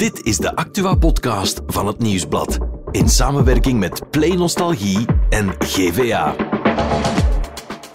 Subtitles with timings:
[0.00, 2.58] Dit is de Actua-podcast van het Nieuwsblad.
[2.90, 6.34] In samenwerking met Play Nostalgie en GVA.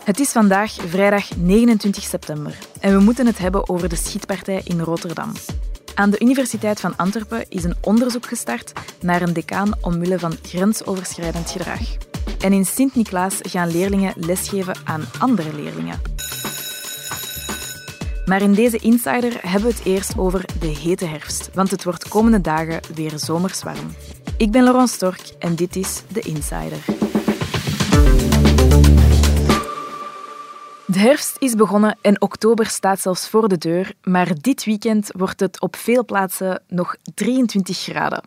[0.04, 4.80] Het is vandaag vrijdag 29 september en we moeten het hebben over de schietpartij in
[4.80, 5.32] Rotterdam.
[5.96, 11.52] Aan de Universiteit van Antwerpen is een onderzoek gestart naar een decaan omwille van grensoverschrijdend
[11.52, 11.82] gedrag.
[12.40, 16.15] En in Sint-Niklaas gaan leerlingen lesgeven aan andere leerlingen.
[18.26, 22.08] Maar in deze Insider hebben we het eerst over de hete herfst, want het wordt
[22.08, 23.96] komende dagen weer zomers warm.
[24.38, 26.84] Ik ben Laurent Stork en dit is de Insider.
[30.86, 35.40] De herfst is begonnen en oktober staat zelfs voor de deur, maar dit weekend wordt
[35.40, 38.24] het op veel plaatsen nog 23 graden.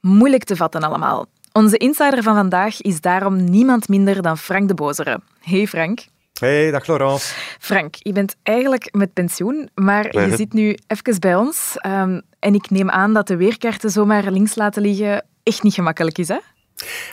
[0.00, 1.26] Moeilijk te vatten allemaal.
[1.52, 5.20] Onze insider van vandaag is daarom niemand minder dan Frank de Bozere.
[5.40, 6.06] Hey Frank.
[6.40, 7.34] Hey, dag Laurence.
[7.58, 11.76] Frank, je bent eigenlijk met pensioen, maar je zit nu even bij ons.
[11.86, 16.18] Um, en ik neem aan dat de weerkaarten zomaar links laten liggen echt niet gemakkelijk
[16.18, 16.38] is, hè?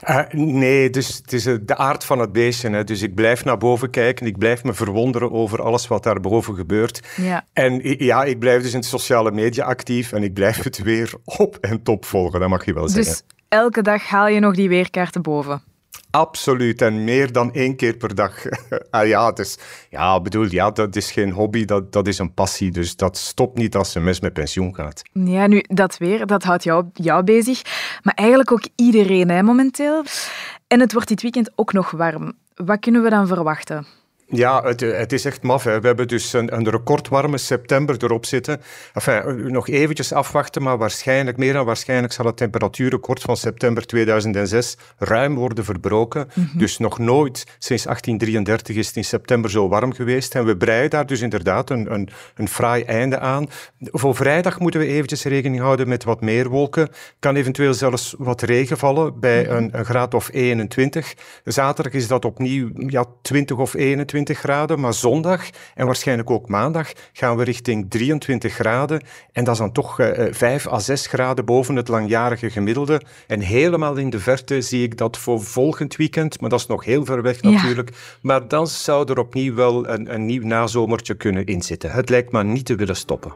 [0.09, 2.69] Uh, nee, dus het is de aard van het beestje.
[2.69, 2.83] Hè.
[2.83, 6.55] Dus ik blijf naar boven kijken, ik blijf me verwonderen over alles wat daar boven
[6.55, 7.07] gebeurt.
[7.15, 7.45] Ja.
[7.53, 11.13] En ja, ik blijf dus in de sociale media actief en ik blijf het weer
[11.25, 13.13] op en top volgen, dat mag je wel zeggen.
[13.13, 15.70] Dus elke dag haal je nog die weerkaarten boven?
[16.11, 18.33] Absoluut, en meer dan één keer per dag.
[18.89, 19.57] ah, ja, is,
[19.89, 22.71] ja, bedoel, ja, dat is geen hobby, dat, dat is een passie.
[22.71, 25.01] Dus dat stopt niet als een mens met pensioen gaat.
[25.13, 27.61] Ja, nu, dat weer, dat houdt jou, jou bezig.
[28.03, 30.03] Maar eigenlijk ook iedereen hè, momenteel.
[30.67, 32.33] En het wordt dit weekend ook nog warm.
[32.55, 33.85] Wat kunnen we dan verwachten?
[34.31, 35.63] Ja, het, het, is echt maf.
[35.63, 35.79] Hè.
[35.81, 38.61] We hebben dus een, een recordwarme september erop zitten.
[38.93, 44.77] Enfin, nog eventjes afwachten, maar waarschijnlijk, meer dan waarschijnlijk, zal het temperatuurrecord van september 2006
[44.97, 46.29] ruim worden verbroken.
[46.33, 46.57] Mhm.
[46.57, 50.35] Dus nog nooit sinds 1833 is het in september zo warm geweest.
[50.35, 53.49] En we breien daar dus inderdaad een, een, een fraai einde aan.
[53.79, 56.89] Voor vrijdag moeten we eventjes rekening houden met wat meer wolken.
[57.19, 59.55] Kan eventueel zelfs wat regen vallen bij Mhm.
[59.55, 61.13] een, een graad of 21.
[61.43, 66.91] Zaterdag is dat opnieuw ja, 20 of 21 graden, maar zondag en waarschijnlijk ook maandag
[67.13, 69.01] gaan we richting 23 graden.
[69.31, 73.01] En dat is dan toch eh, 5 à 6 graden boven het langjarige gemiddelde.
[73.27, 76.85] En helemaal in de verte zie ik dat voor volgend weekend, maar dat is nog
[76.85, 77.49] heel ver weg Ja.
[77.49, 77.89] natuurlijk.
[78.21, 81.91] Maar dan zou er opnieuw wel een, een nieuw nazomertje kunnen inzitten.
[81.91, 83.33] Het lijkt maar niet te willen stoppen.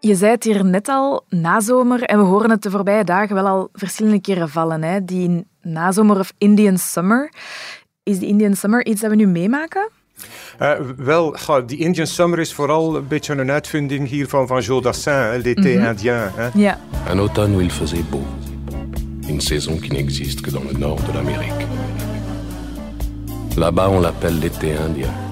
[0.00, 3.46] Je zei het hier net al, nazomer, en we horen het de voorbije dagen wel
[3.46, 4.82] al verschillende keren vallen.
[4.82, 5.04] Hè?
[5.04, 7.30] Die nazomer of Indian Summer.
[8.02, 9.88] Is die Indian Summer iets dat we nu meemaken?
[10.60, 11.36] Uh, wel,
[11.66, 15.70] die Indian Summer is vooral een beetje een uitvinding hier van, van Joe Dassin, l'été
[15.88, 16.30] indien.
[16.34, 16.48] Hè.
[16.54, 16.78] Ja.
[17.10, 18.22] Un automne où il faisait beau.
[19.28, 21.66] Une saison qui n'existe que dans le nord de l'Amérique.
[23.56, 25.23] Là-bas, on l'appelle l'été indien.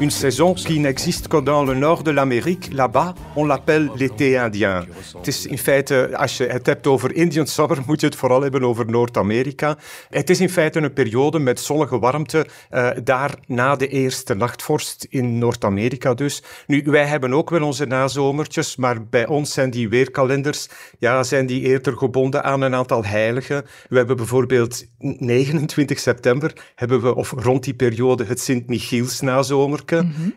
[0.00, 2.70] Une saison qui n'existe que dans le nord de l'Amérique.
[2.72, 4.86] Là-bas, on l'appelle l'été indien.
[5.16, 8.42] Het is in feite, als je het hebt over Indian Summer, moet je het vooral
[8.42, 9.78] hebben over Noord-Amerika.
[10.10, 15.06] Het is in feite een periode met zonnige warmte, eh, daar na de eerste nachtvorst
[15.10, 16.42] in Noord-Amerika dus.
[16.66, 20.68] Nu, wij hebben ook wel onze nazomertjes, maar bij ons zijn die weerkalenders,
[20.98, 23.64] ja, zijn die eerder gebonden aan een aantal heiligen.
[23.88, 29.88] We hebben bijvoorbeeld 29 september, hebben we, of rond die periode, het Sint-Michiels nazomer.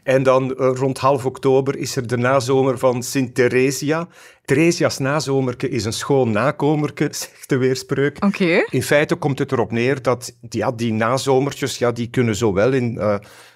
[0.04, 4.08] En dan eh, rond half oktober is er de nazomer van Sint Theresia.
[4.46, 8.24] Theresia's nazomerke is een schoon nakomerke, zegt de weerspreuk.
[8.26, 8.66] Oké.
[8.70, 12.98] In feite komt het erop neer dat ja, die nazomertjes, ja, die kunnen zowel in
[12.98, 13.16] eh,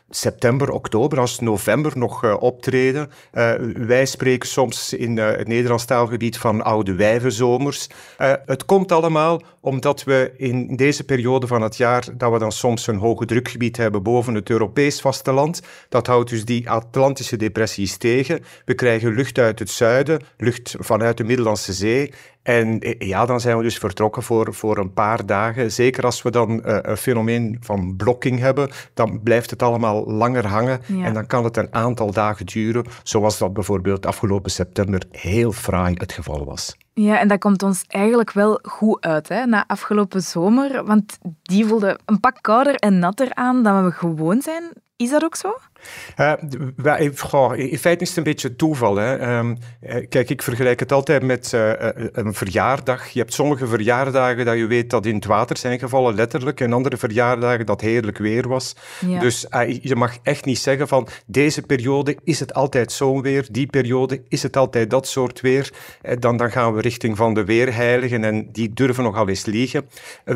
[0.10, 3.10] september, oktober als november nog eh, optreden.
[3.32, 7.88] Eh, wij spreken soms in eh, het Nederlands taalgebied van oude wijvenzomers.
[8.46, 12.88] Het komt allemaal omdat we in deze periode van het jaar, dat we dan soms
[12.88, 15.62] een hoge drukgebied hebben boven het Europees vasteland.
[15.90, 18.44] Dat houdt dus die Atlantische depressies tegen.
[18.66, 22.14] We krijgen lucht uit het zuiden, lucht vanuit de Middellandse Zee.
[22.48, 25.72] En eh, ja, dan zijn we dus vertrokken voor, voor een paar dagen.
[25.72, 30.48] Zeker als we dan eh, een fenomeen van blokking hebben, dan blijft het allemaal langer
[30.48, 30.80] hangen.
[30.86, 31.06] Ja.
[31.06, 35.94] En dan kan het een aantal dagen duren, zoals dat bijvoorbeeld afgelopen september heel fraai
[35.98, 36.78] het geval was.
[36.94, 40.86] Ja, en dat komt ons eigenlijk wel goed uit hè, na afgelopen zomer.
[40.86, 44.64] Want die voelde een pak kouder en natter aan dan we gewoon zijn.
[44.96, 45.58] Is dat ook zo?
[46.18, 46.34] Uh,
[46.76, 48.96] wij, goh, in feite is het een beetje toeval.
[48.96, 49.38] Hè.
[49.38, 49.58] Um,
[50.10, 51.72] kijk, ik vergelijk het altijd met uh,
[52.12, 53.08] een verjaardag.
[53.08, 56.62] Je hebt sommige verjaardagen dat je weet dat in het water zijn gevallen, letterlijk.
[56.62, 58.76] En andere verjaardagen dat heerlijk weer was.
[59.06, 59.20] Ja.
[59.20, 63.48] Dus uh, je mag echt niet zeggen van deze periode is het altijd zo'n weer.
[63.52, 65.74] Die periode is het altijd dat soort weer.
[66.20, 69.90] Dan, dan gaan we richting van de weerheiligen en die durven nogal eens liegen.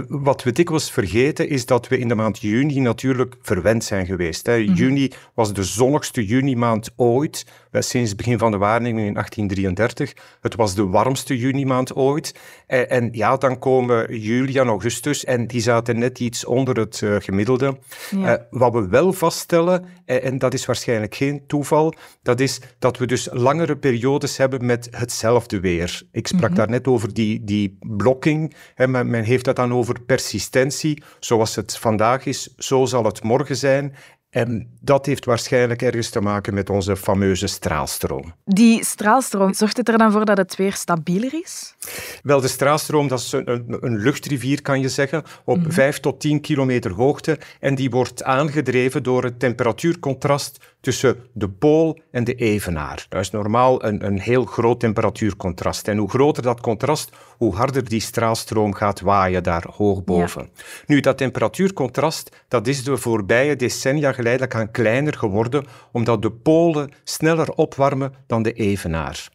[0.08, 4.46] wat we dikwijls vergeten is dat we in de maand juni natuurlijk verwend zijn geweest.
[4.46, 4.60] Hè.
[4.60, 4.74] Mhm.
[4.74, 10.14] Juni was de zonnigste junimaand ooit, eh, sinds het begin van de waarneming in 1833.
[10.42, 12.36] Het was de warmste junimaand ooit.
[12.68, 17.02] En, en ja, dan komen juli en augustus en die zaten net iets onder het
[17.02, 17.78] uh, gemiddelde.
[18.10, 18.38] Ja.
[18.38, 22.98] Uh, wat we wel vaststellen, en, en dat is waarschijnlijk geen toeval, dat is dat
[22.98, 26.02] we dus langere periodes hebben met hetzelfde weer.
[26.12, 26.56] Ik sprak mm -hmm.
[26.56, 28.54] daar net over die, die blokking.
[28.76, 31.04] Hè, men, men heeft dat dan over persistentie.
[31.20, 33.96] Zoals het vandaag is, zo zal het morgen zijn.
[34.32, 38.34] En dat heeft waarschijnlijk ergens te maken met onze fameuze straalstroom.
[38.46, 41.76] Die straalstroom, zorgt het er dan voor dat het weer stabieler is?
[42.24, 45.72] Wel, de straalstroom dat is een, een luchtrivier, kan je zeggen, op mm -hmm.
[45.72, 47.38] 5 tot 10 kilometer hoogte.
[47.60, 53.06] En die wordt aangedreven door het temperatuurcontrast tussen de pool en de evenaar.
[53.10, 55.88] Dat is normaal een, een heel groot temperatuurcontrast.
[55.88, 60.50] En hoe groter dat contrast, hoe harder die straalstroom gaat waaien daar hoog boven.
[60.56, 60.64] Ja.
[60.86, 66.92] Nu, dat temperatuurcontrast, dat is de voorbije decennia geleidelijk aan kleiner geworden, omdat de polen
[67.04, 69.30] sneller opwarmen dan de evenaar.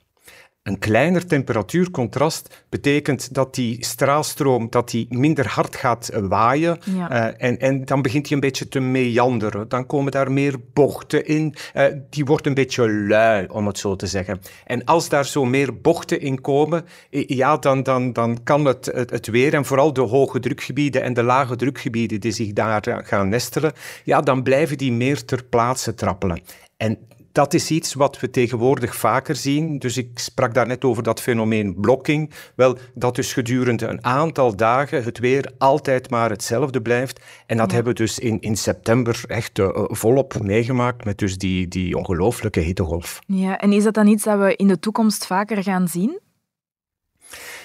[0.67, 7.11] Een kleiner temperatuurcontrast betekent dat die straalstroom dat die minder hard gaat waaien ja.
[7.11, 9.69] uh, en, en dan begint hij een beetje te meanderen.
[9.69, 11.55] Dan komen daar meer bochten in.
[11.75, 14.41] Uh, die wordt een beetje lui, om het zo te zeggen.
[14.65, 19.11] En als daar zo meer bochten in komen, ja, dan, dan, dan kan het, het,
[19.11, 23.29] het weer en vooral de hoge drukgebieden en de lage drukgebieden die zich daar gaan
[23.29, 23.73] nestelen,
[24.05, 26.41] ja, dan blijven die meer ter plaatse trappelen.
[26.77, 26.99] En
[27.37, 29.79] dat is iets wat we tegenwoordig vaker zien.
[29.79, 32.31] Dus ik sprak daar net over dat fenomeen blokking.
[32.55, 37.21] Wel, dat dus gedurende een aantal dagen het weer altijd maar hetzelfde blijft.
[37.47, 37.75] En dat ja.
[37.75, 42.61] hebben we dus in, in september echt uh, volop meegemaakt met dus die, die ongelooflijke
[42.61, 43.19] hittegolf.
[43.27, 46.21] Ja, en is dat dan iets dat we in de toekomst vaker gaan zien?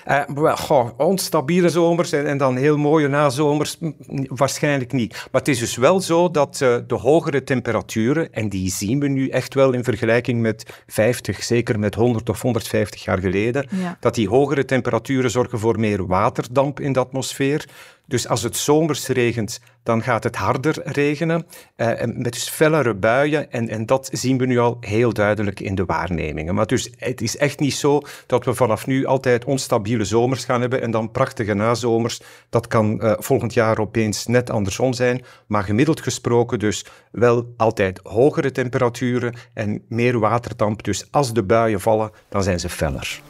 [0.08, 3.78] Uh, goh, onstabiele zomers en, en, dan heel mooie nazomers,
[4.28, 5.12] waarschijnlijk niet.
[5.12, 9.08] Maar het is dus wel zo dat uh, de hogere temperaturen, en die zien we
[9.08, 13.98] nu echt wel in vergelijking met 50, zeker met 100 of 150 jaar geleden, ja.
[14.00, 17.66] dat die hogere temperaturen zorgen voor meer waterdamp in de atmosfeer.
[18.12, 21.46] Dus als het zomers regent, dan gaat het harder regenen,
[21.78, 23.52] uh, met dus fellere buien.
[23.52, 26.56] En, en dat zien we nu al heel duidelijk in de waarnemingen.
[26.56, 30.62] Maar dus het is echt niet zo dat we vanaf nu altijd onstabiele zomers gaan
[30.62, 32.22] hebben en dan prachtige nazomers.
[32.50, 35.24] Dat kan uh, volgend jaar opeens net andersom zijn.
[35.48, 40.84] Maar gemiddeld gesproken dus wel altijd hogere temperaturen en meer waterdamp.
[40.84, 43.22] Dus als de buien vallen, dan zijn ze feller.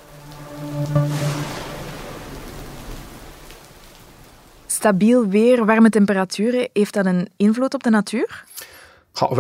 [4.72, 8.44] Stabiel weer, warme temperaturen, heeft dat een invloed op de natuur?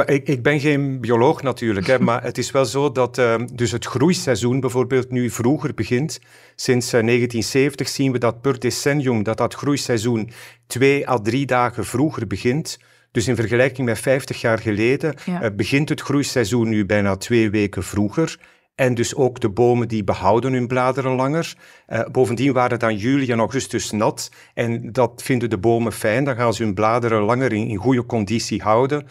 [0.05, 3.71] Ik, ik, ben geen bioloog natuurlijk, hè, maar het is wel zo dat uh, dus
[3.71, 6.19] het groeiseizoen bijvoorbeeld nu vroeger begint.
[6.55, 10.31] Sinds uh, 1970 zien we dat per decennium dat dat groeiseizoen
[10.67, 12.79] twee à drie dagen vroeger begint.
[13.11, 15.43] Dus in vergelijking met 50 jaar geleden ja.
[15.43, 18.39] uh, begint het groeiseizoen nu bijna twee weken vroeger.
[18.75, 21.53] En dus ook de bomen die behouden hun bladeren langer.
[21.87, 24.31] Uh, bovendien waren dan juli en augustus nat.
[24.53, 26.23] En dat vinden de bomen fijn.
[26.23, 29.07] Dan gaan ze hun bladeren langer in, goede conditie houden.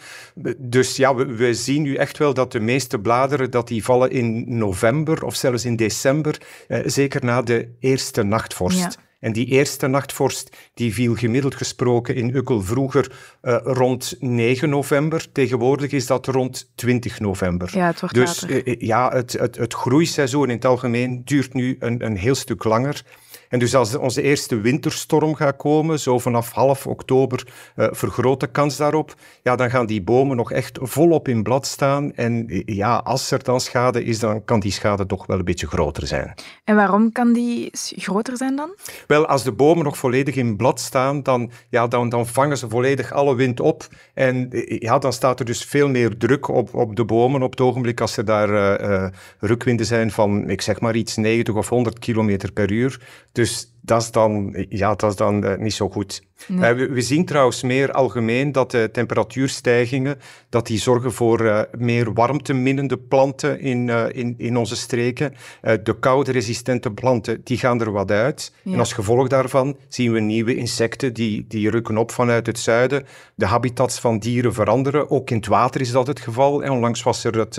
[0.57, 4.11] Dus ja, we, we, zien nu echt wel dat de meeste bladeren dat die vallen
[4.11, 6.41] in november of zelfs in december.
[6.67, 8.79] Uh, zeker na de eerste nachtvorst.
[8.79, 8.91] Ja.
[9.21, 15.31] En die eerste nachtvorst die viel gemiddeld gesproken in Ukkel vroeger uh, rond 9 november.
[15.31, 17.69] Tegenwoordig is dat rond 20 november.
[17.73, 21.75] Ja, het wordt dus uh, ja, het, het, het groeiseizoen in het algemeen duurt nu
[21.79, 23.03] een, een heel stuk langer.
[23.51, 28.47] En dus als onze eerste winterstorm gaat komen, zo vanaf half oktober, uh, vergroot de
[28.47, 29.13] kans daarop.
[29.43, 32.13] Ja, dan gaan die bomen nog echt volop in blad staan.
[32.13, 35.67] En ja, als er dan schade is, dan kan die schade toch wel een beetje
[35.67, 36.33] groter zijn.
[36.63, 38.75] En waarom kan die groter zijn dan?
[39.07, 42.69] Wel, als de bomen nog volledig in blad staan, dan, ja, dan, dan vangen ze
[42.69, 43.87] volledig alle wind op.
[44.13, 47.61] En ja, dan staat er dus veel meer druk op, op de bomen op het
[47.61, 49.07] ogenblik als er daar uh, uh,
[49.39, 52.99] rukwinden zijn van, ik zeg maar iets, 90 of 100 kilometer per uur.
[53.31, 56.21] Dus Dus dat is dan, ja, dat is dan uh, niet zo goed.
[56.47, 56.71] Nee.
[56.71, 60.19] Uh, we, we, zien trouwens meer algemeen dat de temperatuurstijgingen
[60.49, 65.33] dat die zorgen voor uh, meer warmteminnende planten in, in, in onze streken.
[65.61, 68.53] de koude-resistente planten die gaan er wat uit.
[68.63, 68.73] Ja.
[68.73, 73.05] En als gevolg daarvan zien we nieuwe insecten die, die rukken op vanuit het zuiden.
[73.35, 75.09] De habitats van dieren veranderen.
[75.09, 76.63] Ook in het water is dat het geval.
[76.63, 77.55] En onlangs was er het,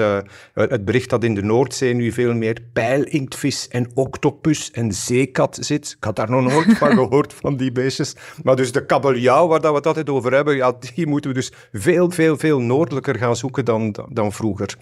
[0.54, 5.96] het bericht dat in de Noordzee nu veel meer pijlinktvis en octopus en zeekat zit.
[5.96, 8.16] Ik had daar nog nooit van gehoord, van die beestjes.
[8.42, 11.36] Maar dus de kabeljauw, waar dat we het altijd over hebben, ja, die moeten we
[11.36, 14.76] dus veel, veel, veel noordelijker gaan zoeken dan, dan vroeger.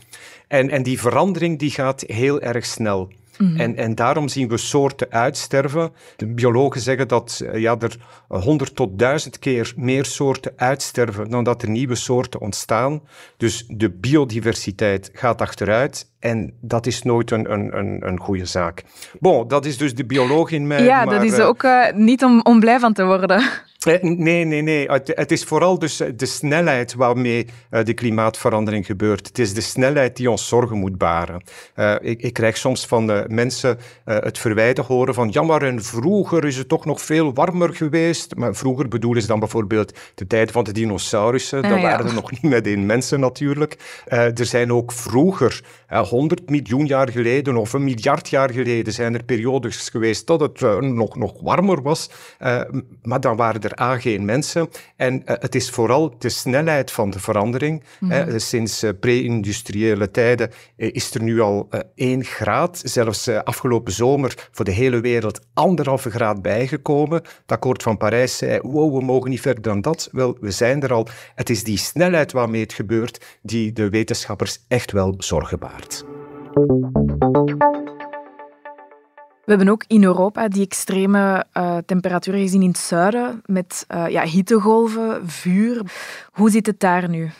[0.49, 3.13] En, en die verandering die gaat heel erg snel.
[3.57, 5.93] en, en daarom zien we soorten uitsterven.
[6.17, 7.97] De biologen zeggen dat uh, ja, er
[8.29, 13.03] 100 tot 1000 keer meer soorten uitsterven dan dat er nieuwe soorten ontstaan.
[13.37, 18.83] Dus de biodiversiteit gaat achteruit en dat is nooit een, een, een, een goede zaak.
[19.19, 20.85] Bon, dat is dus de bioloog in mij.
[20.85, 23.43] Ja, dat is uh, ook uh, niet om, om blij van te worden.
[23.85, 24.91] Nee, nee, nee.
[24.91, 29.27] Het, het, is vooral dus de snelheid waarmee uh, de klimaatverandering gebeurt.
[29.27, 31.43] Het is de snelheid die ons zorgen moet baren.
[31.77, 35.83] Uh, ik, ik, krijg soms van uh, mensen het verwijten horen van ja, maar en
[35.83, 38.35] vroeger is het toch nog veel warmer geweest.
[38.35, 41.62] Maar vroeger bedoelen ze dan bijvoorbeeld de tijd van de dinosaurussen.
[41.62, 41.83] Dan ja.
[41.83, 43.77] waren er nog niet meteen mensen natuurlijk.
[44.07, 45.62] er zijn ook vroeger,
[46.11, 50.61] 100 miljoen jaar geleden of een miljard jaar geleden, zijn er periodes geweest dat het
[50.81, 52.11] nog, nog warmer was.
[53.02, 54.69] maar dan waren er er geen mensen.
[54.97, 57.83] En uh, het is vooral de snelheid van de verandering.
[58.00, 58.38] Mm -hmm.
[58.38, 65.00] sinds pre-industriële tijden is er nu al 1 graad, zelfs afgelopen zomer voor de hele
[65.00, 67.23] wereld anderhalve graad bijgekomen.
[67.23, 70.09] Het akkoord van Parijs zei, wow, we mogen niet verder dan dat.
[70.12, 71.09] Wel, we zijn er al.
[71.35, 76.00] Het is die snelheid waarmee het gebeurt die de wetenschappers echt wel zorgen baart.
[79.45, 84.09] We hebben ook in Europa die extreme uh, temperaturen gezien in het zuiden met uh,
[84.09, 85.83] ja, hittegolven, vuur.
[86.33, 87.30] Hoe zit het daar nu?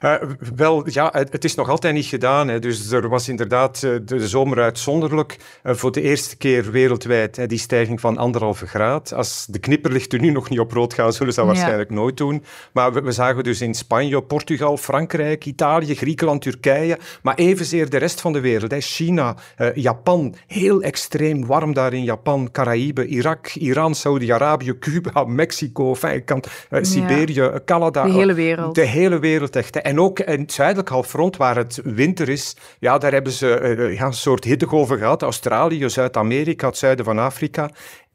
[0.00, 0.14] Uh,
[0.56, 2.48] wel, ja, het, het, is nog altijd niet gedaan.
[2.48, 2.58] Hè.
[2.58, 5.36] Dus er was inderdaad uh, de zomer uitzonderlijk.
[5.64, 9.12] Uh, voor de eerste keer wereldwijd hè, die stijging van anderhalve graad.
[9.12, 11.54] Als de knipperlichten nu nog niet op rood gaan, zullen ze dat ja.
[11.54, 12.44] waarschijnlijk nooit doen.
[12.72, 17.96] Maar we, we, zagen dus in Spanje, Portugal, Frankrijk, Italië, Griekenland, Turkije, maar evenzeer de
[17.96, 18.70] rest van de wereld.
[18.70, 18.80] Hè.
[18.80, 19.36] China,
[19.74, 26.42] Japan, heel extreem warm daar in Japan, Caraïbe, Irak, Iran, Saudi-Arabië, Cuba, Mexico, enfin, kan,
[26.70, 27.60] Siberië, ja.
[27.64, 28.04] Canada.
[28.04, 28.74] De hele wereld.
[28.74, 29.76] De hele wereld echt.
[29.86, 33.96] En ook in het zuidelijk halfrond, waar het winter is, ja, daar hebben ze uh,
[33.96, 35.22] ja, een soort hittegolven gehad.
[35.22, 37.70] Australië, Zuid-Amerika, het zuiden van Afrika.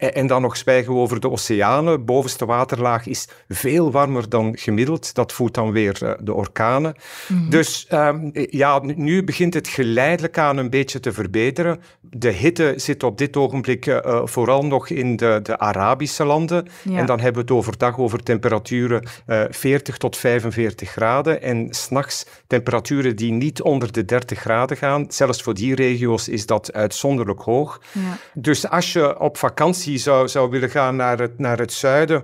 [0.09, 2.05] En, dan nog zwijgen we over de oceanen.
[2.05, 5.13] Bovenste waterlaag is veel warmer dan gemiddeld.
[5.13, 6.95] Dat voedt dan weer uh, de orkanen.
[7.27, 7.49] Mm -hmm.
[7.49, 11.81] Dus um, ja, nu begint het geleidelijk aan een beetje te verbeteren.
[12.01, 16.67] De hitte zit op dit ogenblik uh, vooral nog in de, de Arabische landen.
[16.83, 16.97] Ja.
[16.97, 19.07] En dan hebben we het overdag over temperaturen
[19.49, 21.41] 40 tot 45 graden.
[21.41, 25.05] En s'nachts temperaturen die niet onder de 30 graden gaan.
[25.09, 27.81] Zelfs voor die regio's is dat uitzonderlijk hoog.
[27.91, 28.17] Ja.
[28.33, 32.23] Dus als je op vakantie zou, zou willen gaan naar het, naar het zuiden,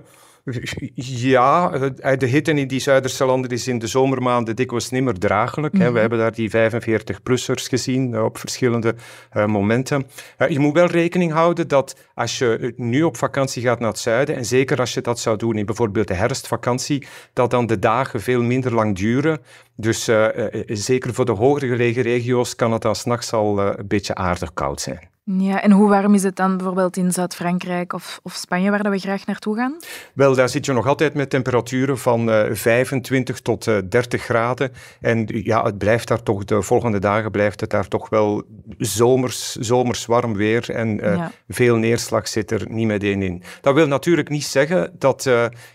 [0.94, 1.68] ja,
[2.16, 5.74] de hitte in die Zuiderse landen is in de zomermaanden dikwijls niet meer draaglijk.
[5.74, 5.92] Mm -hmm.
[5.92, 8.94] We hebben daar die 45-plussers gezien op verschillende
[9.36, 10.06] uh, momenten.
[10.38, 13.98] Uh, je moet wel rekening houden dat als je nu op vakantie gaat naar het
[13.98, 17.78] zuiden, en zeker als je dat zou doen in bijvoorbeeld de herfstvakantie, dat dan de
[17.78, 19.40] dagen veel minder lang duren.
[19.76, 20.26] Dus uh,
[20.66, 24.80] zeker voor de hoger gelegen regio's kan het dan s'nachts al een beetje aardig koud
[24.80, 25.17] zijn.
[25.36, 28.98] Ja, en hoe warm is het dan bijvoorbeeld in Zuid-Frankrijk of, of, Spanje, waar we
[28.98, 29.76] graag naartoe gaan?
[30.14, 34.72] Wel, daar zit je nog altijd met temperaturen van uh, 25 tot uh, 30 graden.
[35.00, 38.42] En ja, het blijft daar toch, de volgende dagen blijft het daar toch wel
[38.78, 40.70] zomers, zomers warm weer.
[40.70, 41.32] En uh, ja.
[41.48, 43.42] veel neerslag zit er niet meteen in.
[43.60, 45.30] Dat wil natuurlijk niet zeggen dat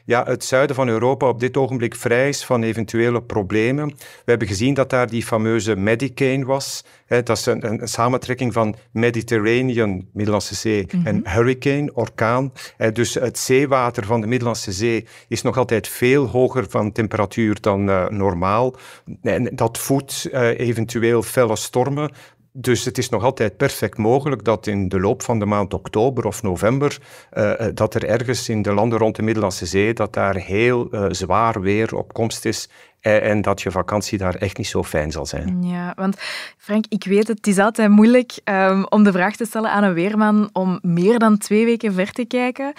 [0.05, 3.87] ja, het zuiden van Europa op dit ogenblik vrij is van eventuele problemen.
[3.87, 3.95] We
[4.25, 6.83] hebben gezien dat daar die fameuze Medicane was.
[7.23, 11.07] Dat is een, een, een samentrekking van Mediterranean, Middellandse Zee, mm -hmm.
[11.07, 12.53] en hurricane, orkaan.
[12.93, 17.89] Dus het zeewater van de Middellandse Zee is nog altijd veel hoger van temperatuur dan
[17.89, 18.75] uh, normaal.
[19.21, 22.11] En dat voedt uh, eventueel felle stormen.
[22.55, 26.25] Dus het is nog altijd perfect mogelijk dat in de loop van de maand oktober
[26.25, 26.97] of november,
[27.33, 31.05] uh, dat er ergens in de landen rond de Middellandse Zee, dat daar heel uh,
[31.09, 32.69] zwaar weer op komst is
[32.99, 35.63] en dat je vakantie daar echt niet zo fijn zal zijn.
[35.63, 36.17] Ja, want
[36.57, 39.83] Frank, ik weet het, het is altijd moeilijk um, om de vraag te stellen aan
[39.83, 42.71] een weerman om meer dan twee weken ver te kijken.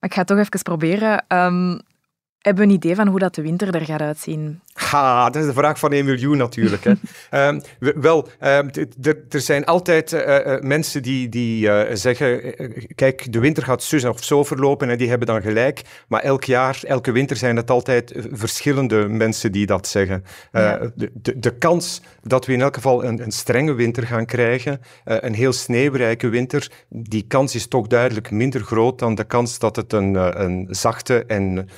[0.00, 1.24] Maar ik ga het toch even proberen.
[1.28, 1.80] Um,
[2.38, 4.60] hebben we een idee van hoe dat de winter er gaat uitzien?
[4.72, 6.84] Ha, dat is de vraag van 1 miljoen natuurlijk.
[6.84, 6.90] Hè.
[7.48, 8.70] um, we, wel, um,
[9.28, 12.54] er zijn altijd uh, uh, mensen die, die uh, zeggen,
[12.94, 15.82] kijk, de winter gaat zus of zo verlopen en die hebben dan gelijk.
[16.08, 20.24] Maar elk jaar, elke winter zijn het altijd verschillende mensen die dat zeggen.
[20.52, 20.78] Ja.
[20.94, 24.80] De, de, de, kans dat we in elk geval een, een strenge winter gaan krijgen,
[25.04, 29.76] een heel sneeuwrijke winter, die kans is toch duidelijk minder groot dan de kans dat
[29.76, 31.68] het een, een zachte en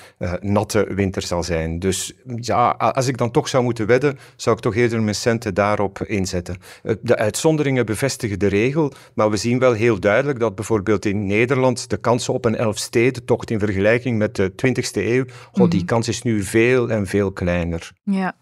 [0.41, 1.79] natte winter zal zijn.
[1.79, 5.55] Dus ja, als ik dan toch zou moeten wedden, zou ik toch eerder mijn centen
[5.55, 6.57] daarop inzetten.
[7.01, 11.91] De uitzonderingen bevestigen de regel, maar we zien wel heel duidelijk dat bijvoorbeeld in Nederland
[11.91, 16.23] de kans op een elfstedentocht in vergelijking met de 20e eeuw, oh, die kans is
[16.23, 17.93] nu veel en veel kleiner.
[18.03, 18.35] Ja.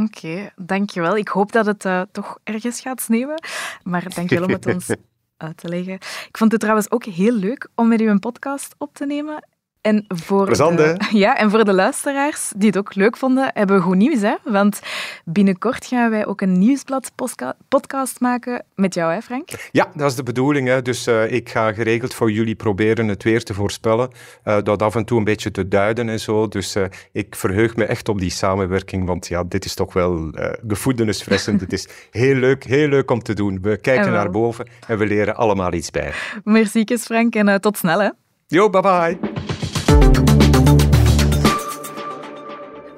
[0.00, 1.16] Oké, okay, dankjewel.
[1.16, 3.42] Ik hoop dat het uh, toch ergens gaat sneeuwen.
[3.82, 4.88] Maar dankjewel om het ons
[5.36, 5.94] uit te leggen.
[6.28, 9.48] Ik vond het trouwens ook heel leuk om met u een podcast op te nemen.
[9.88, 13.82] En voor, de, ja, en voor de luisteraars die het ook leuk vonden, hebben we
[13.82, 14.20] goed nieuws.
[14.20, 14.34] Hè?
[14.44, 14.80] Want
[15.24, 19.48] binnenkort gaan wij ook een nieuwsblad-podcast maken met jou, hè Frank?
[19.72, 20.68] Ja, dat is de bedoeling.
[20.68, 20.82] Hè.
[20.82, 24.10] Dus uh, ik ga geregeld voor jullie proberen het weer te voorspellen.
[24.44, 26.48] Uh, dat af en toe een beetje te duiden en zo.
[26.48, 30.30] Dus uh, ik verheug me echt op die samenwerking, want ja, dit is toch wel
[30.66, 31.60] gevoedenisfressend.
[31.66, 33.58] het is heel leuk, heel leuk om te doen.
[33.62, 36.12] We kijken naar boven en we leren allemaal iets bij.
[36.44, 38.00] Merci, Frank, en tot snel.
[38.00, 38.08] Hè.
[38.46, 39.18] Yo, bye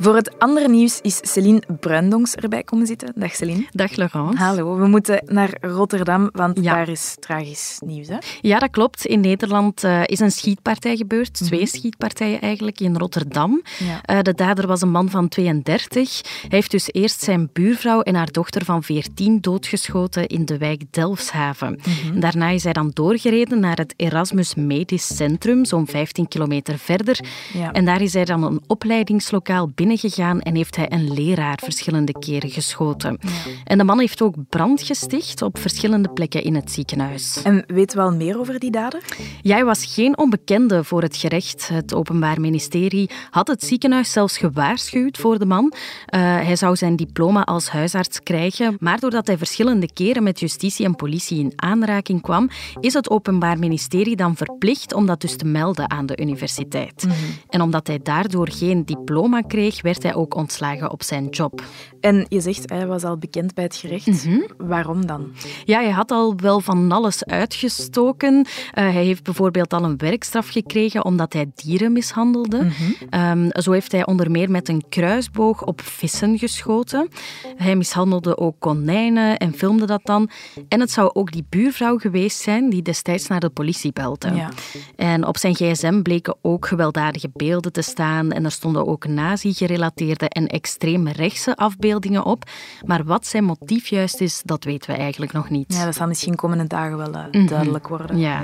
[0.02, 3.12] Voor het andere nieuws is Celine Bruindongs erbij komen zitten.
[3.14, 3.66] Dag Celine.
[3.70, 4.36] Dag Laurence.
[4.42, 8.08] Hallo, we moeten naar Rotterdam, want daar is tragisch nieuws.
[8.08, 8.16] Hè?
[8.40, 9.06] Ja, dat klopt.
[9.06, 11.40] In Nederland uh, is een schietpartij gebeurd.
[11.40, 11.48] Mhm.
[11.48, 13.62] Twee schietpartijen eigenlijk in Rotterdam.
[13.78, 14.16] Ja.
[14.16, 16.20] Uh, de dader was een man van 32.
[16.40, 20.82] Hij heeft dus eerst zijn buurvrouw en haar dochter van 14 doodgeschoten in de wijk
[20.90, 21.80] Delfshaven.
[22.12, 27.20] Mm Daarna is hij dan doorgereden naar het Erasmus Medisch Centrum, zo'n 15 kilometer verder.
[27.52, 27.72] Ja.
[27.72, 32.18] En daar is hij dan een opleidingslokaal binnen gegaan en heeft hij een leraar verschillende
[32.18, 33.18] keren geschoten.
[33.64, 37.42] En de man heeft ook brand gesticht op verschillende plekken in het ziekenhuis.
[37.42, 39.02] En weet wel meer over die dader?
[39.42, 41.68] Ja, hij was geen onbekende voor het gerecht.
[41.68, 45.72] Het Openbaar Ministerie had het ziekenhuis zelfs gewaarschuwd voor de man.
[45.72, 50.84] Uh, hij zou zijn diploma als huisarts krijgen, maar doordat hij verschillende keren met justitie
[50.86, 55.44] en politie in aanraking kwam, is het Openbaar Ministerie dan verplicht om dat dus te
[55.44, 57.04] melden aan de universiteit.
[57.06, 57.14] Mhm.
[57.48, 61.62] En omdat hij daardoor geen diploma kreeg, werd hij ook ontslagen op zijn job.
[62.00, 64.24] En je zegt, hij was al bekend bij het gerecht.
[64.24, 64.40] Mhm.
[64.58, 65.32] Waarom dan?
[65.64, 68.34] Ja, hij had al wel van alles uitgestoken.
[68.34, 72.62] Uh, hij heeft bijvoorbeeld al een werkstraf gekregen omdat hij dieren mishandelde.
[72.62, 77.08] Mm zo heeft hij onder meer met een kruisboog op vissen geschoten.
[77.56, 80.30] Hij mishandelde ook konijnen en filmde dat dan.
[80.68, 84.34] En het zou ook die buurvrouw geweest zijn die destijds naar de politie belde.
[84.34, 84.48] Ja.
[84.96, 89.52] En op zijn gsm bleken ook gewelddadige beelden te staan en er stonden ook nazi
[89.70, 92.44] gerelateerde en extreem rechtse afbeeldingen op.
[92.84, 95.74] Maar wat zijn motief juist is, dat weten we eigenlijk nog niet.
[95.74, 98.18] Ja, dat zal misschien komende dagen wel uh, duidelijk worden.
[98.18, 98.42] Ja.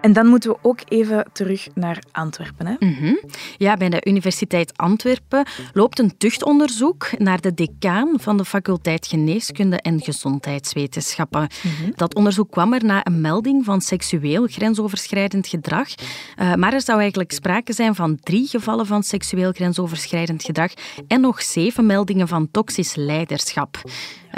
[0.00, 2.66] En dan moeten we ook even terug naar Antwerpen.
[2.66, 2.74] Hè?
[2.78, 3.14] Mhm.
[3.56, 9.80] Ja, bij de Universiteit Antwerpen loopt een tuchtonderzoek naar de decaan van de faculteit Geneeskunde
[9.80, 11.48] en Gezondheidswetenschappen.
[11.62, 11.90] Mhm.
[11.94, 15.88] Dat onderzoek kwam er na een melding van seksueel grensoverschrijdend gedrag.
[15.88, 20.72] Uh, maar er zou eigenlijk sprake zijn van drie gevallen van seksueel grensoverschrijdend gedrag
[21.08, 23.82] en nog zeven meldingen van toxisch leiderschap.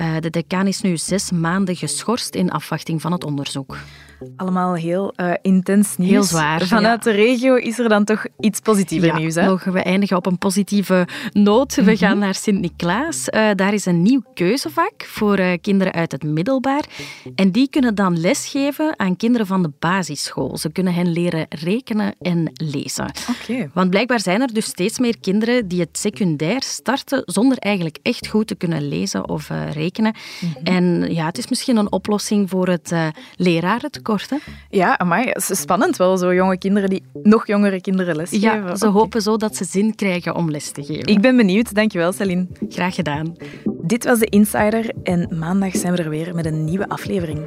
[0.01, 3.77] Uh, de decaan is nu zes maanden geschorst in afwachting van het onderzoek.
[4.37, 6.11] Allemaal heel uh, intens nieuws.
[6.11, 6.67] Heel zwaar.
[6.67, 9.35] Vanuit de regio is er dan toch iets positiever nieuws.
[9.35, 9.47] Hè?
[9.47, 11.75] Mogen we eindigen op een positieve noot.
[11.75, 11.97] We mhm.
[11.97, 13.29] gaan naar Sint-Niklaas.
[13.29, 16.85] Uh, daar is een nieuw keuzevak voor uh, kinderen uit het middelbaar.
[17.35, 20.57] En die kunnen dan lesgeven aan kinderen van de basisschool.
[20.57, 23.11] Ze kunnen hen leren rekenen en lezen.
[23.43, 23.71] Okay.
[23.75, 28.27] Want blijkbaar zijn er dus steeds meer kinderen die het secundair starten zonder eigenlijk echt
[28.27, 30.15] goed te kunnen lezen of rekenen.
[30.41, 30.67] Mhm.
[30.67, 32.93] En ja, het is misschien een oplossing voor het
[34.71, 38.65] ja, maar het is spannend wel, zo jonge kinderen die nog jongere kinderen lesgeven.
[38.65, 41.07] Ja, ze hopen zo dat ze zin krijgen om les te geven.
[41.07, 41.75] Ik ben benieuwd.
[41.75, 42.47] Dankjewel, Celine.
[42.69, 43.37] Graag gedaan.
[43.65, 47.47] Dit was de Insider en maandag zijn we er weer met een nieuwe aflevering.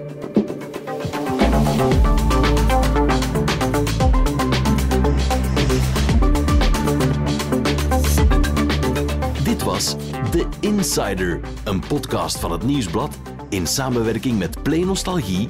[9.43, 9.95] Dit was
[10.31, 13.17] The Insider, een podcast van het Nieuwsblad
[13.49, 15.49] in samenwerking met Play Nostalgie